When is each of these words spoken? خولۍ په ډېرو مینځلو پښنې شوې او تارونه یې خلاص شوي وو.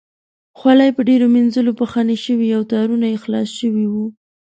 خولۍ 0.57 0.89
په 0.97 1.01
ډېرو 1.09 1.25
مینځلو 1.35 1.71
پښنې 1.81 2.17
شوې 2.25 2.49
او 2.57 2.61
تارونه 2.73 3.05
یې 3.11 3.17
خلاص 3.23 3.49
شوي 3.59 3.85
وو. 3.93 4.05